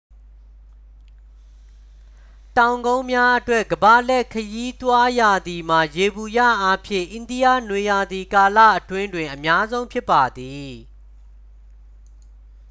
[2.57, 10.73] တောင်ကုန်းများအတွက် ကမ္ဘာလှည့်ခရီးသွားရာသီမှာ ယေဘုယျအားဖြင့် အိန္ဒိယနွေရာသီကာလအတွင်းတွင် အများဆုံးဖြစ်ပါသည်